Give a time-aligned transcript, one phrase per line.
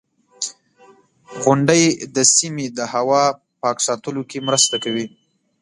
[1.43, 1.83] •غونډۍ
[2.15, 3.23] د سیمې د هوا
[3.61, 5.05] پاک ساتلو کې مرسته کوي.